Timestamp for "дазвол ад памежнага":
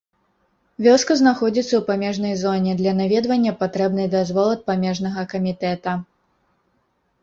4.17-5.31